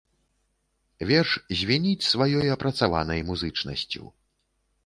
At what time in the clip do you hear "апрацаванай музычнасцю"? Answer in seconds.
2.57-4.03